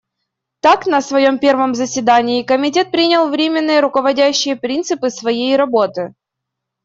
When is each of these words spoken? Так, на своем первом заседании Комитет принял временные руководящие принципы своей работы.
Так, 0.61 0.87
на 0.87 0.99
своем 0.99 1.37
первом 1.37 1.75
заседании 1.75 2.41
Комитет 2.41 2.89
принял 2.89 3.29
временные 3.29 3.81
руководящие 3.81 4.55
принципы 4.55 5.11
своей 5.11 5.55
работы. 5.55 6.15